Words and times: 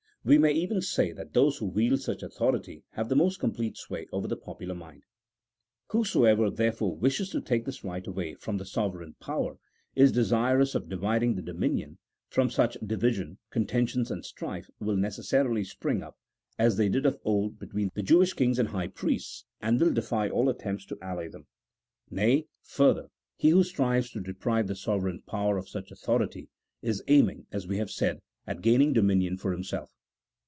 We 0.23 0.37
may 0.37 0.51
even 0.51 0.81
say 0.83 1.13
that 1.13 1.33
those 1.33 1.57
who 1.57 1.65
wield 1.65 1.99
such 2.01 2.21
authority 2.21 2.83
have 2.91 3.09
the 3.09 3.15
most 3.15 3.39
complete 3.39 3.75
sway 3.75 4.05
over 4.11 4.27
the 4.27 4.37
popular 4.37 4.75
mind. 4.75 5.01
Whosoever, 5.87 6.51
therefore, 6.51 6.95
wishes 6.95 7.31
to 7.31 7.41
take 7.41 7.65
this 7.65 7.83
right 7.83 8.05
away 8.05 8.35
from 8.35 8.57
the 8.57 8.65
sovereign 8.67 9.15
power, 9.19 9.57
is 9.95 10.11
desirous 10.11 10.75
of 10.75 10.87
dividing 10.87 11.33
the 11.33 11.41
do 11.41 11.55
minion; 11.55 11.97
from 12.29 12.51
such 12.51 12.77
division, 12.85 13.39
contentions, 13.49 14.11
and 14.11 14.23
strife 14.23 14.69
will 14.79 14.95
necessarily 14.95 15.63
spring 15.63 16.03
up, 16.03 16.19
as 16.59 16.77
they 16.77 16.87
did 16.87 17.07
of 17.07 17.17
old 17.25 17.57
between 17.57 17.89
the 17.95 18.03
Jewish 18.03 18.33
kings 18.33 18.59
and 18.59 18.69
high 18.69 18.89
priests, 18.89 19.45
and 19.59 19.79
will 19.81 19.91
defy 19.91 20.29
all 20.29 20.49
attempts 20.49 20.85
to 20.85 20.99
allay 21.01 21.29
them. 21.29 21.47
Nay, 22.11 22.45
further, 22.61 23.07
he 23.37 23.49
who 23.49 23.63
strives 23.63 24.11
to 24.11 24.19
deprive 24.19 24.67
the 24.67 24.75
sove 24.75 25.01
reign 25.01 25.23
power 25.27 25.57
of 25.57 25.67
such 25.67 25.89
authority, 25.89 26.47
is 26.83 27.03
aiming 27.07 27.47
(as 27.51 27.65
we 27.65 27.77
have 27.77 27.89
said), 27.89 28.19
at 28.45 28.61
gaining 28.61 28.93
dominion 28.93 29.35
for 29.35 29.51
himself. 29.51 29.95